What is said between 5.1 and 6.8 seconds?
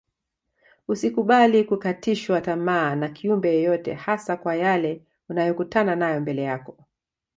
unayokutana nayo mbele yako